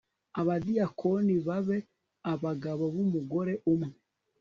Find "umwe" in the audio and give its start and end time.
3.73-3.93